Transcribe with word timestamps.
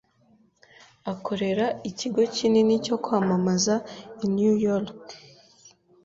Akorera 1.11 1.65
ikigo 1.89 2.21
kinini 2.35 2.73
cyo 2.85 2.95
kwamamaza 3.03 3.75
i 4.23 4.25
New 4.35 4.53
York. 4.67 4.89